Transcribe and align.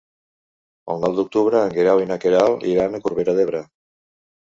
El 0.93 1.03
nou 1.03 1.13
d'octubre 1.19 1.63
en 1.67 1.77
Guerau 1.77 2.03
i 2.07 2.09
na 2.15 2.19
Queralt 2.27 2.69
iran 2.75 2.97
a 3.01 3.07
Corbera 3.07 3.41
d'Ebre. 3.41 3.67